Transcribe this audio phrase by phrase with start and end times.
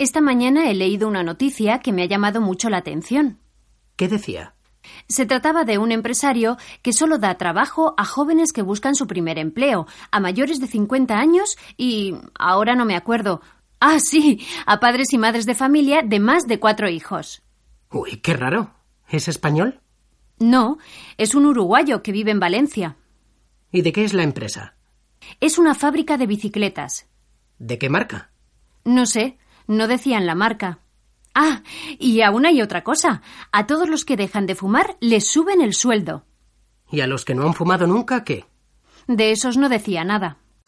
[0.00, 3.38] Esta mañana he leído una noticia que me ha llamado mucho la atención.
[3.96, 4.54] ¿Qué decía?
[5.08, 9.38] Se trataba de un empresario que solo da trabajo a jóvenes que buscan su primer
[9.38, 13.42] empleo, a mayores de 50 años y ahora no me acuerdo.
[13.78, 17.42] Ah, sí, a padres y madres de familia de más de cuatro hijos.
[17.90, 18.72] Uy, qué raro.
[19.06, 19.82] ¿Es español?
[20.38, 20.78] No,
[21.18, 22.96] es un uruguayo que vive en Valencia.
[23.70, 24.76] ¿Y de qué es la empresa?
[25.40, 27.06] Es una fábrica de bicicletas.
[27.58, 28.30] ¿De qué marca?
[28.86, 29.36] No sé,
[29.70, 30.80] no decían la marca.
[31.32, 31.62] Ah,
[31.98, 33.22] y aún hay otra cosa.
[33.52, 36.24] A todos los que dejan de fumar les suben el sueldo.
[36.90, 38.46] ¿Y a los que no han fumado nunca qué?
[39.06, 40.38] De esos no decía nada.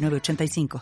[0.00, 0.78] 906985.